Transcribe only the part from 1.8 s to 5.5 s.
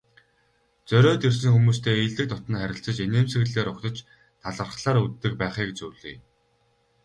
эелдэг дотно харилцаж, инээмсэглэлээр угтаж, талархлаар үддэг